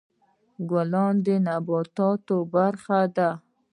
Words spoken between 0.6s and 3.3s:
ګلان د نباتاتو برخه ده.